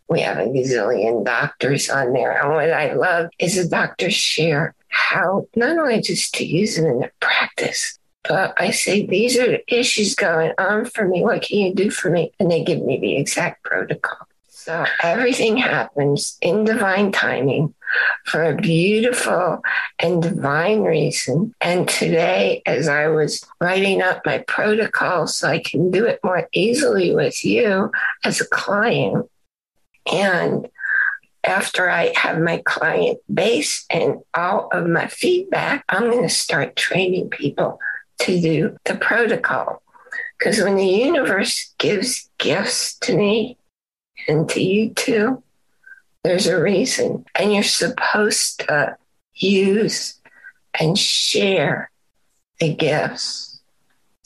We 0.08 0.20
have 0.20 0.38
a 0.38 0.46
gazillion 0.46 1.24
doctors 1.24 1.90
on 1.90 2.12
there. 2.12 2.32
And 2.40 2.50
what 2.50 2.70
I 2.70 2.94
love 2.94 3.30
is 3.38 3.56
the 3.56 3.68
doctors 3.68 4.14
share 4.14 4.74
how 4.88 5.46
not 5.54 5.78
only 5.78 6.00
just 6.00 6.34
to 6.34 6.46
use 6.46 6.76
them 6.76 6.86
in 6.86 7.00
their 7.00 7.12
practice, 7.20 7.98
but 8.28 8.54
I 8.58 8.70
say, 8.70 9.06
these 9.06 9.38
are 9.38 9.46
the 9.46 9.74
issues 9.74 10.14
going 10.14 10.52
on 10.58 10.84
for 10.86 11.06
me. 11.06 11.22
What 11.22 11.42
can 11.42 11.58
you 11.58 11.74
do 11.74 11.90
for 11.90 12.10
me? 12.10 12.32
And 12.38 12.50
they 12.50 12.64
give 12.64 12.82
me 12.82 12.98
the 12.98 13.16
exact 13.16 13.64
protocol. 13.64 14.26
So 14.48 14.84
everything 15.02 15.56
happens 15.56 16.36
in 16.42 16.64
divine 16.64 17.10
timing 17.10 17.74
for 18.24 18.44
a 18.44 18.54
beautiful 18.54 19.62
and 19.98 20.22
divine 20.22 20.82
reason. 20.82 21.54
And 21.62 21.88
today, 21.88 22.60
as 22.66 22.86
I 22.86 23.08
was 23.08 23.46
writing 23.62 24.02
up 24.02 24.26
my 24.26 24.38
protocol 24.38 25.26
so 25.26 25.48
I 25.48 25.60
can 25.60 25.90
do 25.90 26.04
it 26.04 26.20
more 26.22 26.48
easily 26.52 27.14
with 27.14 27.44
you 27.46 27.90
as 28.24 28.42
a 28.42 28.48
client, 28.48 29.30
and 30.12 30.68
after 31.44 31.88
I 31.88 32.12
have 32.16 32.40
my 32.40 32.62
client 32.64 33.20
base 33.32 33.86
and 33.90 34.18
all 34.34 34.68
of 34.72 34.86
my 34.86 35.06
feedback, 35.06 35.84
I'm 35.88 36.10
going 36.10 36.22
to 36.22 36.28
start 36.28 36.76
training 36.76 37.30
people 37.30 37.78
to 38.20 38.40
do 38.40 38.76
the 38.84 38.96
protocol. 38.96 39.82
Because 40.38 40.60
when 40.60 40.76
the 40.76 40.84
universe 40.84 41.74
gives 41.78 42.28
gifts 42.38 42.98
to 43.00 43.16
me, 43.16 43.58
and 44.26 44.48
to 44.50 44.62
you 44.62 44.90
too. 44.90 45.42
There's 46.24 46.46
a 46.46 46.60
reason. 46.60 47.24
And 47.34 47.52
you're 47.52 47.62
supposed 47.62 48.60
to 48.60 48.96
use 49.34 50.20
and 50.78 50.98
share 50.98 51.90
the 52.58 52.74
gifts. 52.74 53.60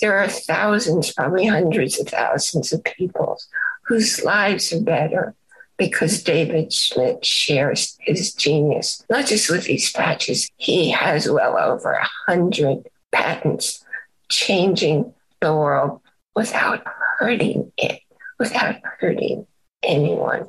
There 0.00 0.18
are 0.18 0.28
thousands, 0.28 1.12
probably 1.12 1.46
hundreds 1.46 2.00
of 2.00 2.08
thousands 2.08 2.72
of 2.72 2.82
people 2.82 3.38
whose 3.86 4.24
lives 4.24 4.72
are 4.72 4.80
better 4.80 5.34
because 5.76 6.22
David 6.22 6.72
Schmidt 6.72 7.24
shares 7.24 7.96
his 8.00 8.32
genius, 8.34 9.04
not 9.10 9.26
just 9.26 9.50
with 9.50 9.64
these 9.64 9.90
patches. 9.92 10.48
He 10.56 10.90
has 10.90 11.28
well 11.28 11.58
over 11.58 11.92
a 11.92 12.08
hundred 12.26 12.88
patents 13.10 13.84
changing 14.28 15.12
the 15.40 15.54
world 15.54 16.00
without 16.34 16.82
hurting 17.18 17.72
it, 17.76 18.00
without 18.38 18.76
hurting 19.00 19.46
anyone. 19.82 20.48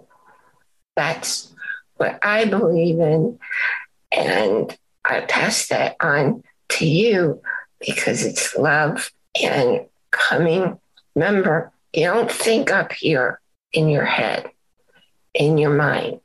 That's 0.95 1.53
what 1.97 2.19
I 2.23 2.45
believe 2.45 2.99
in. 2.99 3.39
And 4.11 4.77
I 5.03 5.21
pass 5.21 5.67
that 5.67 5.95
on 5.99 6.43
to 6.69 6.85
you 6.85 7.41
because 7.79 8.25
it's 8.25 8.55
love 8.55 9.11
and 9.41 9.85
coming. 10.11 10.79
Remember, 11.15 11.71
you 11.93 12.05
don't 12.05 12.31
think 12.31 12.71
up 12.71 12.91
here 12.93 13.39
in 13.71 13.89
your 13.89 14.05
head, 14.05 14.49
in 15.33 15.57
your 15.57 15.73
mind. 15.73 16.19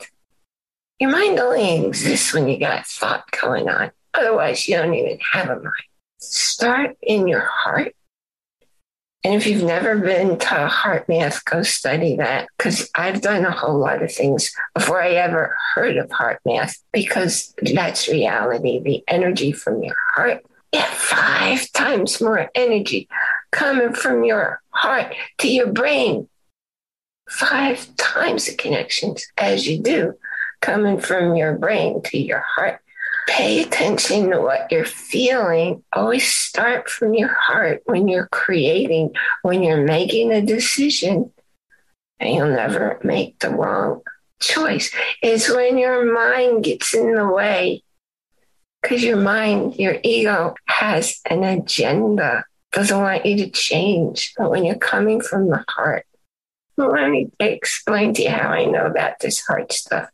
Your 0.98 1.10
mind 1.10 1.38
only 1.38 1.86
exists 1.86 2.34
when 2.34 2.48
you 2.48 2.58
got 2.58 2.86
thought 2.86 3.24
going 3.30 3.68
on. 3.68 3.92
Otherwise, 4.14 4.68
you 4.68 4.76
don't 4.76 4.94
even 4.94 5.18
have 5.32 5.48
a 5.48 5.56
mind. 5.56 5.74
Start 6.18 6.96
in 7.02 7.28
your 7.28 7.40
heart 7.40 7.94
and 9.24 9.34
if 9.34 9.46
you've 9.46 9.64
never 9.64 9.98
been 9.98 10.38
to 10.38 10.46
HeartMath, 10.46 11.44
go 11.44 11.62
study 11.62 12.16
that 12.16 12.48
because 12.56 12.88
I've 12.94 13.20
done 13.20 13.44
a 13.44 13.50
whole 13.50 13.78
lot 13.78 14.02
of 14.02 14.12
things 14.12 14.52
before 14.74 15.02
I 15.02 15.10
ever 15.10 15.56
heard 15.74 15.96
of 15.96 16.08
HeartMath 16.08 16.78
because 16.92 17.52
that's 17.60 18.08
reality. 18.08 18.80
The 18.80 19.02
energy 19.08 19.50
from 19.50 19.82
your 19.82 19.96
heart, 20.14 20.46
yeah, 20.72 20.88
five 20.92 21.70
times 21.72 22.20
more 22.20 22.48
energy 22.54 23.08
coming 23.50 23.92
from 23.92 24.22
your 24.22 24.62
heart 24.70 25.14
to 25.38 25.48
your 25.48 25.72
brain. 25.72 26.28
Five 27.28 27.94
times 27.96 28.46
the 28.46 28.54
connections 28.54 29.26
as 29.36 29.66
you 29.66 29.80
do 29.80 30.14
coming 30.60 30.98
from 30.98 31.36
your 31.36 31.56
brain 31.56 32.02
to 32.02 32.18
your 32.18 32.40
heart 32.40 32.80
pay 33.28 33.62
attention 33.62 34.30
to 34.30 34.40
what 34.40 34.72
you're 34.72 34.84
feeling. 34.84 35.84
Always 35.92 36.26
start 36.26 36.88
from 36.88 37.14
your 37.14 37.28
heart 37.28 37.82
when 37.84 38.08
you're 38.08 38.28
creating, 38.32 39.14
when 39.42 39.62
you're 39.62 39.84
making 39.84 40.32
a 40.32 40.40
decision, 40.40 41.30
and 42.18 42.34
you'll 42.34 42.48
never 42.48 42.98
make 43.04 43.38
the 43.38 43.50
wrong 43.50 44.00
choice. 44.40 44.92
It's 45.22 45.48
when 45.48 45.76
your 45.78 46.12
mind 46.12 46.64
gets 46.64 46.94
in 46.94 47.14
the 47.14 47.28
way, 47.28 47.82
because 48.82 49.04
your 49.04 49.18
mind, 49.18 49.76
your 49.76 49.98
ego 50.02 50.54
has 50.64 51.20
an 51.26 51.44
agenda, 51.44 52.44
doesn't 52.72 52.98
want 52.98 53.26
you 53.26 53.36
to 53.44 53.50
change. 53.50 54.32
But 54.38 54.50
when 54.50 54.64
you're 54.64 54.76
coming 54.76 55.20
from 55.20 55.48
the 55.48 55.64
heart, 55.68 56.06
let 56.86 57.10
me 57.10 57.30
explain 57.40 58.14
to 58.14 58.22
you 58.22 58.30
how 58.30 58.50
I 58.50 58.64
know 58.64 58.86
about 58.86 59.20
this 59.20 59.40
hard 59.40 59.72
stuff. 59.72 60.10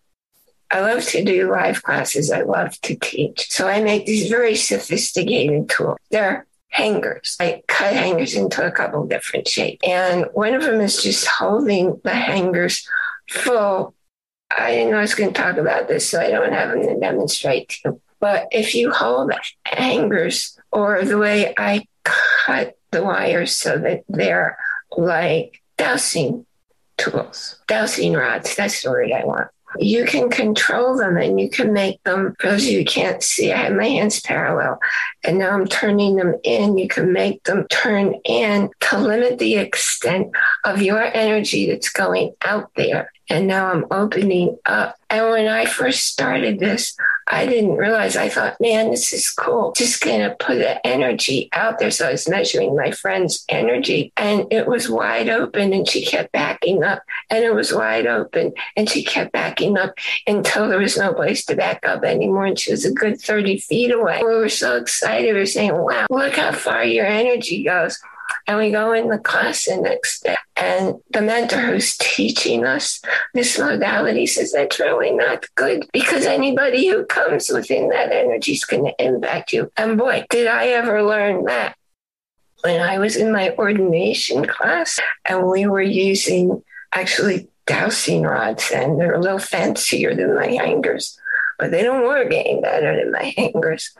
I 0.71 0.80
love 0.80 1.04
to 1.04 1.25
do 1.25 1.50
live 1.50 1.83
classes. 1.83 2.33
I 2.33 2.42
love 2.42 2.80
to 2.83 2.97
teach. 2.97 3.50
So 3.50 3.68
I 3.68 3.83
make 3.83 4.06
these 4.06 4.28
very 4.28 4.56
sophisticated 4.56 5.68
tools. 5.68 5.99
They're 6.11 6.47
hangers. 6.71 7.37
I 7.38 7.62
cut 7.68 7.94
hangers 7.94 8.35
into 8.35 8.66
a 8.66 8.73
couple 8.73 9.06
different 9.06 9.47
shapes. 9.47 9.87
And 9.87 10.26
one 10.33 10.54
of 10.54 10.62
them 10.62 10.80
is 10.80 11.02
just 11.02 11.26
holding 11.26 12.00
the 12.02 12.14
hangers 12.14 12.88
full. 13.30 13.94
I 14.56 14.73
didn't 14.73 14.90
know 14.90 14.99
I 14.99 15.02
was 15.02 15.14
going 15.14 15.33
to 15.33 15.40
talk 15.40 15.56
about 15.56 15.87
this, 15.87 16.09
so 16.09 16.21
I 16.21 16.30
don't 16.30 16.52
have 16.52 16.71
them 16.71 16.83
to 16.83 16.99
demonstrate 16.99 17.68
to 17.68 17.78
you. 17.85 18.00
But 18.18 18.49
if 18.50 18.75
you 18.75 18.90
hold 18.90 19.33
hangers 19.64 20.59
or 20.73 21.04
the 21.04 21.18
way 21.18 21.54
I 21.56 21.87
cut 22.04 22.76
the 22.90 23.04
wires 23.04 23.54
so 23.54 23.76
that 23.78 24.04
they're 24.09 24.56
like 24.97 25.62
dowsing 25.76 26.47
tools, 26.96 27.60
dowsing 27.66 28.14
rods, 28.14 28.54
that's 28.56 28.82
the 28.82 28.90
word 28.90 29.12
I 29.12 29.24
want 29.24 29.48
you 29.78 30.04
can 30.04 30.30
control 30.30 30.96
them 30.96 31.16
and 31.16 31.40
you 31.40 31.48
can 31.48 31.72
make 31.72 32.02
them, 32.04 32.34
for 32.38 32.48
those 32.48 32.64
of 32.64 32.70
you 32.70 32.78
who 32.80 32.84
can't 32.84 33.22
see, 33.22 33.52
I 33.52 33.56
have 33.64 33.72
my 33.72 33.86
hands 33.86 34.20
parallel 34.20 34.78
and 35.24 35.38
now 35.38 35.50
I'm 35.50 35.66
turning 35.66 36.16
them 36.16 36.34
in. 36.44 36.78
You 36.78 36.88
can 36.88 37.12
make 37.12 37.42
them 37.44 37.66
turn 37.68 38.14
in 38.24 38.70
to 38.80 38.98
limit 38.98 39.38
the 39.38 39.56
extent 39.56 40.32
of 40.64 40.82
your 40.82 41.02
energy 41.02 41.70
that's 41.70 41.90
going 41.90 42.34
out 42.42 42.70
there. 42.76 43.10
And 43.30 43.46
now 43.46 43.70
I'm 43.70 43.86
opening 43.90 44.58
up. 44.66 44.96
And 45.08 45.30
when 45.30 45.46
I 45.46 45.64
first 45.64 46.06
started 46.06 46.58
this, 46.58 46.96
I 47.26 47.47
didn't 47.47 47.76
realize. 47.76 48.16
I 48.16 48.28
thought, 48.28 48.61
man, 48.61 48.90
this 48.90 49.12
is 49.12 49.31
cool. 49.31 49.73
Just 49.73 50.02
gonna 50.02 50.37
put 50.38 50.59
the 50.59 50.85
energy 50.87 51.49
out 51.52 51.78
there. 51.78 51.90
So 51.90 52.09
I 52.09 52.12
was 52.12 52.28
measuring 52.28 52.76
my 52.76 52.90
friend's 52.90 53.45
energy, 53.49 54.12
and 54.16 54.47
it 54.50 54.66
was 54.66 54.90
wide 54.90 55.28
open, 55.28 55.73
and 55.73 55.88
she 55.88 56.04
kept 56.04 56.33
backing 56.33 56.85
up, 56.85 57.02
and 57.31 57.45
it 57.45 57.54
was 57.54 57.73
wide 57.73 58.07
open, 58.07 58.52
and 58.76 58.88
she 58.88 59.04
kept 59.04 59.33
backing 59.33 59.78
up 59.78 59.95
until 60.26 60.69
there 60.69 60.78
was 60.78 60.97
no 60.97 61.14
place 61.14 61.45
to 61.47 61.57
back 61.57 61.87
up 61.87 62.04
anymore, 62.04 62.47
and 62.47 62.59
she 62.59 62.71
was 62.71 62.85
a 62.85 62.93
good 62.93 63.21
thirty 63.21 63.59
feet 63.59 63.90
away. 63.90 64.21
We 64.21 64.35
were 64.35 64.49
so 64.49 64.76
excited. 64.76 65.33
We 65.33 65.40
were 65.40 65.47
saying, 65.47 65.76
"Wow, 65.76 66.07
look 66.11 66.37
how 66.37 66.52
far 66.52 66.85
your 66.85 67.07
energy 67.07 67.64
goes." 67.64 67.99
And 68.47 68.59
we 68.59 68.71
go 68.71 68.93
in 68.93 69.09
the 69.09 69.19
class 69.19 69.64
the 69.64 69.76
next 69.76 70.25
day, 70.25 70.37
and 70.57 70.97
the 71.11 71.23
mentor 71.23 71.61
who's 71.61 71.97
teaching 71.97 72.64
us 72.64 73.00
this 73.33 73.59
modality 73.59 74.26
says 74.26 74.52
that's 74.52 74.78
really 74.78 75.12
not 75.12 75.47
good 75.54 75.87
because 75.93 76.26
anybody 76.26 76.88
who 76.88 77.04
comes 77.07 77.49
within 77.49 77.88
that 77.88 78.12
energy 78.12 78.52
is 78.52 78.64
going 78.64 78.85
to 78.85 79.04
impact 79.04 79.52
you. 79.52 79.71
And 79.76 79.97
boy, 79.97 80.25
did 80.31 80.47
I 80.47 80.69
ever 80.69 81.02
learn 81.02 81.45
that 81.45 81.76
when 82.62 82.81
I 82.81 82.99
was 82.99 83.16
in 83.16 83.33
my 83.33 83.54
ordination 83.57 84.47
class, 84.47 84.99
and 85.26 85.47
we 85.47 85.66
were 85.66 85.83
using 85.83 86.62
actually 86.93 87.49
dowsing 87.66 88.23
rods, 88.23 88.71
and 88.71 88.99
they're 88.99 89.14
a 89.14 89.21
little 89.21 89.38
fancier 89.38 90.14
than 90.14 90.35
my 90.35 90.47
hangers, 90.47 91.19
but 91.59 91.71
they 91.71 91.83
don't 91.83 92.04
work 92.04 92.33
any 92.33 92.61
better 92.61 92.97
than 92.97 93.12
my 93.12 93.35
hangers. 93.37 93.95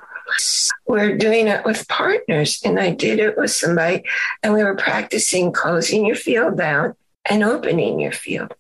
We're 0.87 1.17
doing 1.17 1.49
it 1.49 1.65
with 1.65 1.89
partners, 1.89 2.61
and 2.65 2.79
I 2.79 2.91
did 2.91 3.19
it 3.19 3.37
with 3.37 3.51
somebody, 3.51 4.05
and 4.43 4.53
we 4.53 4.63
were 4.63 4.77
practicing 4.77 5.53
closing 5.53 6.05
your 6.07 6.17
field 6.17 6.57
down 6.57 6.95
and 7.25 7.43
opening 7.43 8.01
your 8.01 8.13
field. 8.13 8.55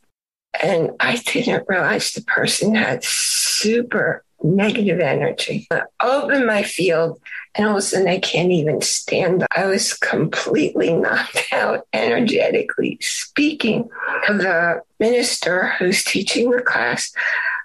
And 0.62 0.92
I 1.00 1.16
didn't 1.16 1.68
realize 1.68 2.12
the 2.12 2.22
person 2.22 2.74
had 2.74 3.04
super 3.04 4.24
negative 4.42 5.00
energy. 5.00 5.66
I 5.70 5.82
opened 6.02 6.46
my 6.46 6.62
field, 6.62 7.20
and 7.54 7.66
all 7.66 7.72
of 7.72 7.78
a 7.78 7.82
sudden 7.82 8.08
I 8.08 8.18
can't 8.18 8.52
even 8.52 8.80
stand 8.80 9.42
up. 9.42 9.48
I 9.56 9.66
was 9.66 9.94
completely 9.94 10.92
knocked 10.96 11.48
out, 11.52 11.86
energetically 11.92 12.98
speaking. 13.00 13.88
The 14.28 14.82
minister 15.00 15.68
who's 15.78 16.04
teaching 16.04 16.50
the 16.50 16.62
class 16.62 17.12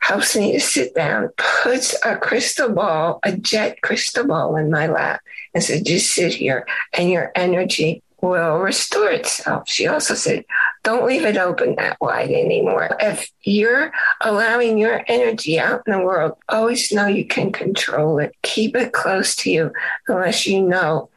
helps 0.01 0.35
me 0.35 0.51
to 0.53 0.59
sit 0.59 0.95
down, 0.95 1.29
puts 1.37 1.95
a 2.05 2.17
crystal 2.17 2.69
ball, 2.69 3.19
a 3.23 3.35
jet 3.37 3.81
crystal 3.81 4.25
ball 4.25 4.55
in 4.55 4.71
my 4.71 4.87
lap, 4.87 5.21
and 5.53 5.63
said, 5.63 5.85
just 5.85 6.11
sit 6.11 6.33
here 6.33 6.65
and 6.93 7.09
your 7.09 7.31
energy 7.35 8.01
will 8.21 8.57
restore 8.57 9.11
itself. 9.11 9.69
She 9.69 9.87
also 9.87 10.13
said, 10.13 10.43
don't 10.83 11.05
leave 11.05 11.23
it 11.23 11.37
open 11.37 11.75
that 11.75 11.97
wide 12.01 12.31
anymore. 12.31 12.95
If 12.99 13.29
you're 13.41 13.91
allowing 14.21 14.77
your 14.77 15.03
energy 15.07 15.59
out 15.59 15.83
in 15.85 15.93
the 15.93 16.03
world, 16.03 16.33
always 16.49 16.91
know 16.91 17.07
you 17.07 17.25
can 17.25 17.51
control 17.51 18.19
it. 18.19 18.35
Keep 18.41 18.75
it 18.75 18.91
close 18.91 19.35
to 19.37 19.51
you 19.51 19.71
unless 20.07 20.45
you 20.45 20.61
know 20.61 21.09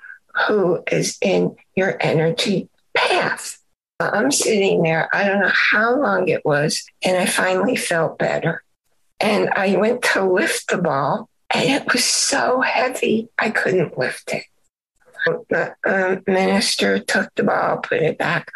who 0.47 0.83
is 0.91 1.19
in 1.21 1.57
your 1.75 1.97
energy 2.01 2.69
path. 2.95 3.59
I'm 4.01 4.33
sitting 4.33 4.83
there, 4.83 5.09
I 5.13 5.25
don't 5.25 5.41
know 5.41 5.53
how 5.53 5.97
long 5.97 6.29
it 6.29 6.45
was, 6.45 6.85
and 7.05 7.17
I 7.17 7.27
finally 7.27 7.77
felt 7.77 8.19
better. 8.19 8.65
And 9.23 9.51
I 9.51 9.77
went 9.77 10.03
to 10.03 10.25
lift 10.25 10.69
the 10.69 10.79
ball, 10.79 11.29
and 11.55 11.69
it 11.69 11.93
was 11.93 12.05
so 12.05 12.61
heavy, 12.61 13.29
I 13.39 13.51
couldn't 13.51 13.97
lift 13.97 14.33
it. 14.33 14.45
The 15.49 15.77
um, 15.87 16.25
minister 16.27 16.99
took 16.99 17.33
the 17.37 17.45
ball, 17.45 17.79
put 17.79 18.03
it 18.03 18.19
back 18.19 18.51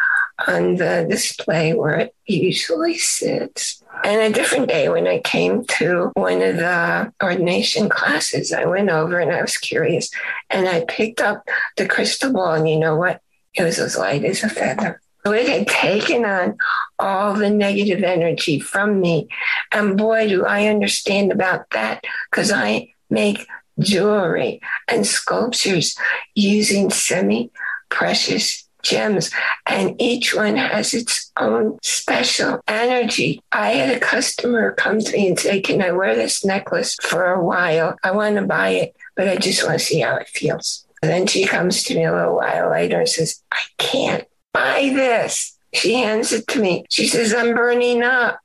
on 0.48 0.74
the 0.74 1.06
display 1.08 1.72
where 1.72 1.94
it 1.94 2.14
usually 2.26 2.98
sits. 2.98 3.82
And 4.02 4.20
a 4.20 4.34
different 4.34 4.68
day, 4.68 4.88
when 4.88 5.06
I 5.06 5.20
came 5.20 5.64
to 5.78 6.10
one 6.14 6.42
of 6.42 6.56
the 6.56 7.12
ordination 7.22 7.88
classes, 7.88 8.52
I 8.52 8.64
went 8.64 8.90
over 8.90 9.20
and 9.20 9.30
I 9.30 9.40
was 9.40 9.56
curious 9.56 10.10
and 10.50 10.68
I 10.68 10.84
picked 10.86 11.20
up 11.20 11.48
the 11.76 11.86
crystal 11.86 12.32
ball. 12.32 12.54
And 12.54 12.68
you 12.68 12.78
know 12.78 12.96
what? 12.96 13.20
It 13.54 13.62
was 13.62 13.78
as 13.78 13.96
light 13.96 14.24
as 14.24 14.42
a 14.42 14.48
feather. 14.48 15.00
So 15.26 15.32
it 15.32 15.48
had 15.48 15.66
taken 15.66 16.24
on 16.24 16.56
all 17.00 17.34
the 17.34 17.50
negative 17.50 18.04
energy 18.04 18.60
from 18.60 19.00
me. 19.00 19.26
And 19.72 19.98
boy, 19.98 20.28
do 20.28 20.46
I 20.46 20.68
understand 20.68 21.32
about 21.32 21.68
that 21.70 22.04
because 22.30 22.52
I 22.52 22.94
make 23.10 23.44
jewelry 23.80 24.60
and 24.86 25.04
sculptures 25.04 25.96
using 26.36 26.90
semi 26.90 27.50
precious 27.88 28.68
gems, 28.84 29.32
and 29.66 30.00
each 30.00 30.32
one 30.32 30.54
has 30.54 30.94
its 30.94 31.32
own 31.40 31.80
special 31.82 32.60
energy. 32.68 33.42
I 33.50 33.70
had 33.70 33.96
a 33.96 33.98
customer 33.98 34.74
come 34.74 35.00
to 35.00 35.12
me 35.12 35.26
and 35.26 35.40
say, 35.40 35.60
Can 35.60 35.82
I 35.82 35.90
wear 35.90 36.14
this 36.14 36.44
necklace 36.44 36.94
for 37.02 37.32
a 37.32 37.42
while? 37.42 37.96
I 38.04 38.12
want 38.12 38.36
to 38.36 38.42
buy 38.42 38.68
it, 38.68 38.96
but 39.16 39.26
I 39.26 39.38
just 39.38 39.66
want 39.66 39.80
to 39.80 39.84
see 39.84 40.02
how 40.02 40.14
it 40.18 40.28
feels. 40.28 40.86
And 41.02 41.10
then 41.10 41.26
she 41.26 41.46
comes 41.46 41.82
to 41.82 41.96
me 41.96 42.04
a 42.04 42.14
little 42.14 42.36
while 42.36 42.70
later 42.70 43.00
and 43.00 43.08
says, 43.08 43.42
I 43.50 43.58
can't 43.78 44.24
buy 44.56 44.90
this. 44.94 45.58
She 45.74 45.94
hands 45.94 46.32
it 46.32 46.46
to 46.48 46.60
me. 46.60 46.86
She 46.88 47.06
says, 47.06 47.34
I'm 47.34 47.54
burning 47.54 48.02
up. 48.02 48.40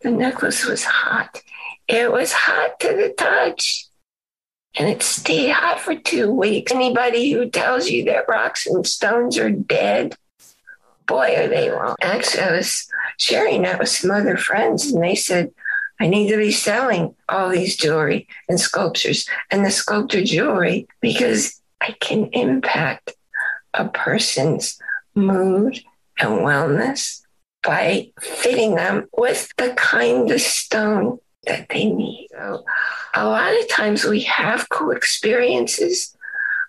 The 0.00 0.10
necklace 0.10 0.64
was 0.64 0.82
hot. 0.82 1.42
It 1.86 2.10
was 2.10 2.32
hot 2.32 2.80
to 2.80 2.88
the 2.88 3.14
touch. 3.16 3.86
And 4.76 4.88
it 4.88 5.02
stayed 5.02 5.50
hot 5.50 5.78
for 5.78 5.94
two 5.94 6.32
weeks. 6.32 6.72
Anybody 6.72 7.30
who 7.30 7.48
tells 7.48 7.88
you 7.88 8.04
that 8.06 8.28
rocks 8.28 8.66
and 8.66 8.84
stones 8.86 9.38
are 9.38 9.50
dead, 9.50 10.16
boy, 11.06 11.34
are 11.36 11.48
they 11.48 11.70
wrong. 11.70 11.96
Actually, 12.00 12.42
I 12.42 12.52
was 12.52 12.88
sharing 13.18 13.62
that 13.62 13.78
with 13.78 13.88
some 13.88 14.10
other 14.10 14.36
friends, 14.36 14.90
and 14.90 15.02
they 15.02 15.14
said, 15.14 15.52
I 16.00 16.06
need 16.06 16.30
to 16.30 16.38
be 16.38 16.52
selling 16.52 17.14
all 17.28 17.50
these 17.50 17.76
jewelry 17.76 18.26
and 18.48 18.58
sculptures 18.58 19.28
and 19.50 19.64
the 19.64 19.70
sculpture 19.70 20.24
jewelry 20.24 20.88
because 21.00 21.60
I 21.80 21.92
can 22.00 22.30
impact 22.32 23.12
a 23.74 23.88
person's 23.88 24.80
mood, 25.14 25.80
and 26.18 26.40
wellness 26.40 27.22
by 27.62 28.10
fitting 28.20 28.74
them 28.74 29.08
with 29.16 29.52
the 29.56 29.72
kind 29.74 30.30
of 30.30 30.40
stone 30.40 31.18
that 31.46 31.68
they 31.70 31.86
need. 31.86 32.28
So, 32.32 32.64
a 33.14 33.26
lot 33.26 33.58
of 33.58 33.68
times 33.68 34.04
we 34.04 34.20
have 34.22 34.68
cool 34.68 34.92
experiences, 34.92 36.16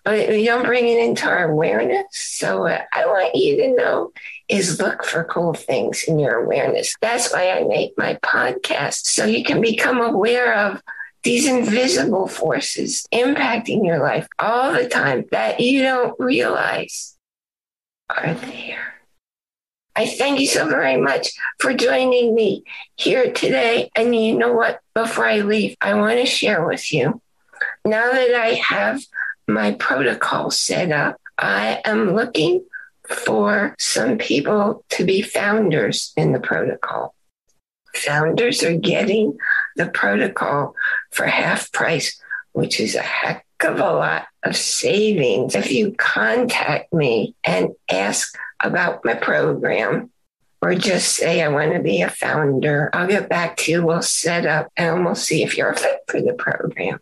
but 0.04 0.30
we 0.30 0.46
don't 0.46 0.66
bring 0.66 0.88
it 0.88 1.04
into 1.04 1.28
our 1.28 1.50
awareness. 1.52 2.06
So, 2.12 2.62
what 2.62 2.88
I 2.94 3.06
want 3.06 3.36
you 3.36 3.58
to 3.58 3.76
know 3.76 4.12
is 4.48 4.80
look 4.80 5.04
for 5.04 5.24
cool 5.26 5.54
things 5.54 6.04
in 6.08 6.20
your 6.20 6.44
awareness. 6.44 6.94
That's 7.02 7.32
why 7.32 7.52
I 7.52 7.64
make 7.64 7.98
my 7.98 8.16
podcast, 8.16 9.06
so 9.06 9.26
you 9.26 9.44
can 9.44 9.62
become 9.62 10.02
aware 10.02 10.54
of 10.54 10.82
these 11.24 11.48
invisible 11.48 12.28
forces 12.28 13.06
impacting 13.14 13.86
your 13.86 14.00
life 14.00 14.28
all 14.40 14.74
the 14.74 14.88
time 14.88 15.26
that 15.32 15.60
you 15.60 15.84
don't 15.84 16.20
realize 16.20 17.16
are 18.18 18.34
there. 18.34 18.94
I 19.96 20.06
thank 20.06 20.40
you 20.40 20.48
so 20.48 20.68
very 20.70 20.98
much 20.98 21.30
for 21.60 21.74
joining 21.74 22.34
me 22.34 22.64
here 22.96 23.32
today. 23.32 23.90
And 23.96 24.16
you 24.16 24.38
know 24.38 24.54
what? 24.54 24.80
Before 24.94 25.26
I 25.26 25.40
leave, 25.40 25.76
I 25.82 25.94
want 25.96 26.20
to 26.20 26.26
share 26.26 26.66
with 26.66 26.94
you. 26.94 27.22
Now 27.86 28.12
that 28.12 28.34
I 28.34 28.54
have 28.54 29.02
my 29.48 29.74
protocol 29.74 30.50
set 30.52 30.92
up, 30.92 31.20
I 31.38 31.82
am 31.84 32.16
looking 32.16 32.66
for 33.04 33.76
some 33.78 34.18
people 34.18 34.86
to 34.90 35.04
be 35.04 35.22
founders 35.22 36.14
in 36.16 36.32
the 36.32 36.40
protocol. 36.40 37.14
Founders 37.96 38.64
are 38.64 38.78
getting 38.78 39.38
the 39.76 39.88
protocol 39.88 40.74
for 41.12 41.26
half 41.26 41.72
price, 41.74 42.20
which 42.54 42.80
is 42.80 42.96
a 42.96 43.02
heck 43.02 43.46
of 43.64 43.80
a 43.80 43.94
lot 43.94 44.28
of 44.44 44.56
savings 44.56 45.56
if 45.56 45.72
you 45.72 45.94
contact 45.94 46.92
me 46.94 47.36
and 47.44 47.70
ask 47.90 48.38
about 48.62 49.04
my 49.06 49.14
program 49.14 50.10
or 50.62 50.76
just 50.76 51.16
say 51.16 51.42
I 51.42 51.48
want 51.48 51.74
to 51.74 51.80
be 51.80 52.02
a 52.02 52.10
founder. 52.10 52.90
I'll 52.94 53.08
get 53.08 53.30
back 53.30 53.58
to 53.58 53.72
you. 53.72 53.86
We'll 53.86 54.02
set 54.02 54.46
up 54.46 54.72
and 54.78 55.04
we'll 55.04 55.16
see 55.16 55.44
if 55.44 55.58
you're 55.58 55.74
fit 55.74 56.02
for 56.08 56.22
the 56.22 56.34
program. 56.34 57.00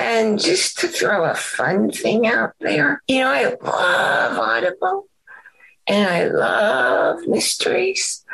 And 0.00 0.40
just 0.40 0.78
to 0.78 0.88
throw 0.88 1.24
a 1.24 1.34
fun 1.34 1.90
thing 1.90 2.26
out 2.26 2.52
there, 2.60 3.02
you 3.06 3.20
know, 3.20 3.28
I 3.28 3.54
love 3.62 4.38
Audible 4.38 5.06
and 5.86 6.08
I 6.08 6.24
love 6.28 7.26
mysteries. 7.26 8.24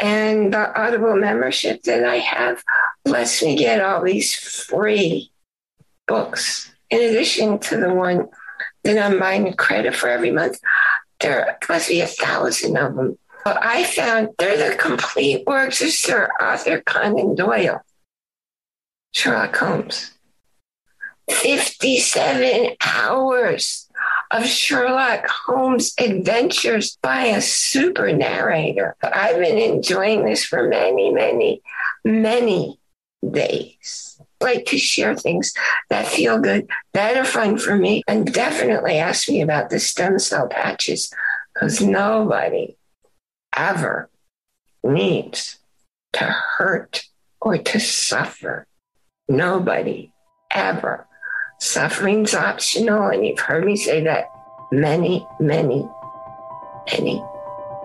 And 0.00 0.52
the 0.52 0.80
Audible 0.80 1.14
membership 1.14 1.82
that 1.84 2.04
I 2.04 2.16
have 2.16 2.64
lets 3.04 3.42
me 3.42 3.54
get 3.56 3.80
all 3.80 4.02
these 4.02 4.34
free 4.34 5.30
books 6.08 6.72
in 6.90 7.00
addition 7.00 7.58
to 7.58 7.76
the 7.76 7.92
one 7.92 8.28
that 8.84 8.98
I'm 8.98 9.18
buying 9.18 9.52
credit 9.54 9.94
for 9.94 10.08
every 10.08 10.30
month. 10.30 10.60
There 11.20 11.58
must 11.68 11.88
be 11.88 12.00
a 12.00 12.06
thousand 12.06 12.76
of 12.76 12.94
them. 12.94 13.18
But 13.44 13.64
I 13.64 13.84
found 13.84 14.30
they're 14.38 14.70
the 14.70 14.76
complete 14.76 15.46
works 15.46 15.80
of 15.82 15.90
Sir 15.90 16.28
Arthur 16.40 16.80
Conan 16.80 17.34
Doyle, 17.34 17.80
Sherlock 19.12 19.56
Holmes. 19.56 20.12
57 21.30 22.76
hours 22.84 23.88
of 24.30 24.44
Sherlock 24.46 25.26
Holmes 25.28 25.94
adventures 25.98 26.98
by 27.02 27.26
a 27.26 27.40
super 27.40 28.12
narrator. 28.12 28.96
I've 29.02 29.38
been 29.38 29.58
enjoying 29.58 30.24
this 30.24 30.44
for 30.44 30.68
many, 30.68 31.12
many, 31.12 31.62
many 32.04 32.78
days. 33.28 34.09
Like 34.40 34.64
to 34.66 34.78
share 34.78 35.14
things 35.14 35.52
that 35.90 36.06
feel 36.06 36.38
good, 36.38 36.68
that 36.94 37.16
are 37.16 37.24
fun 37.24 37.58
for 37.58 37.76
me, 37.76 38.02
and 38.08 38.32
definitely 38.32 38.96
ask 38.96 39.28
me 39.28 39.42
about 39.42 39.70
the 39.70 39.78
stem 39.78 40.18
cell 40.18 40.48
patches 40.48 41.12
because 41.52 41.80
nobody 41.82 42.76
ever 43.54 44.08
needs 44.82 45.58
to 46.14 46.24
hurt 46.24 47.04
or 47.40 47.58
to 47.58 47.80
suffer. 47.80 48.66
Nobody 49.28 50.12
ever. 50.50 51.06
Suffering's 51.60 52.34
optional, 52.34 53.08
and 53.08 53.26
you've 53.26 53.38
heard 53.38 53.64
me 53.64 53.76
say 53.76 54.02
that 54.04 54.30
many, 54.72 55.26
many, 55.38 55.86
many 56.92 57.22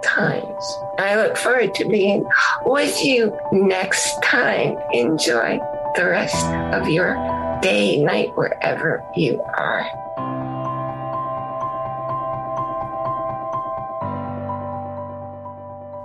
times. 0.04 0.78
I 0.98 1.16
look 1.18 1.36
forward 1.36 1.74
to 1.76 1.86
being 1.90 2.26
with 2.66 3.04
you 3.04 3.38
next 3.52 4.22
time. 4.24 4.78
Enjoy 4.94 5.60
the 5.96 6.06
rest 6.06 6.46
of 6.74 6.90
your 6.90 7.14
day, 7.62 7.98
night, 8.04 8.36
wherever 8.36 9.04
you 9.16 9.42
are. 9.42 9.86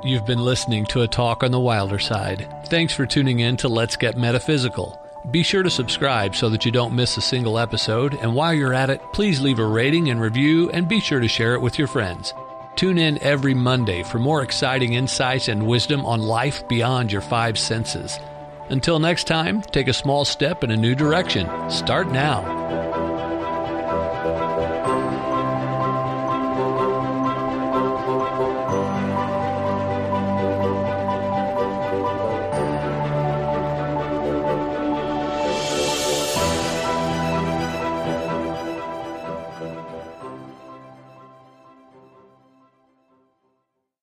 You've 0.03 0.25
been 0.25 0.39
listening 0.39 0.87
to 0.87 1.03
a 1.03 1.09
talk 1.09 1.43
on 1.43 1.51
the 1.51 1.61
wilder 1.61 1.99
side. 1.99 2.49
Thanks 2.67 2.95
for 2.95 3.05
tuning 3.05 3.41
in 3.41 3.59
to 3.59 3.69
Let's 3.69 3.97
Get 3.97 4.17
Metaphysical. 4.17 4.99
Be 5.31 5.43
sure 5.43 5.63
to 5.63 5.69
subscribe 5.69 6.35
so 6.35 6.49
that 6.49 6.65
you 6.65 6.73
don't 6.73 6.97
miss 6.97 7.19
a 7.19 7.21
single 7.21 7.59
episode. 7.59 8.15
And 8.15 8.35
while 8.35 8.55
you're 8.55 8.73
at 8.73 8.89
it, 8.89 9.03
please 9.13 9.43
leave 9.43 9.59
a 9.59 9.67
rating 9.67 10.09
and 10.09 10.19
review 10.19 10.71
and 10.71 10.89
be 10.89 11.01
sure 11.01 11.21
to 11.21 11.29
share 11.29 11.55
it 11.55 11.61
with 11.61 11.79
your 11.79 11.89
friends. 11.89 12.33
Tune 12.77 12.97
in 12.97 13.23
every 13.23 13.53
Monday 13.53 14.03
for 14.03 14.19
more 14.19 14.43
exciting 14.43 14.95
insights 14.95 15.49
and 15.49 15.67
wisdom 15.67 16.07
on 16.07 16.23
life 16.23 16.67
beyond 16.67 17.13
your 17.13 17.21
five 17.21 17.59
senses. 17.59 18.19
Until 18.71 19.01
next 19.01 19.25
time, 19.25 19.63
take 19.63 19.89
a 19.89 19.93
small 19.93 20.25
step 20.25 20.63
in 20.63 20.71
a 20.71 20.77
new 20.77 20.95
direction. 20.95 21.49
Start 21.71 22.13
now. 22.13 22.90